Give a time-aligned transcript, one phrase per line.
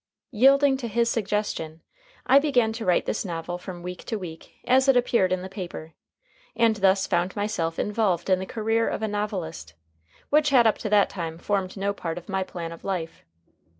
[0.31, 1.83] Yielding to his suggestion,
[2.25, 5.47] I began to write this novel from week to week as it appeared in the
[5.47, 5.93] paper,
[6.55, 9.75] and thus found myself involved in the career of a novelist,
[10.31, 13.23] which had up to that time formed no part of my plan of life.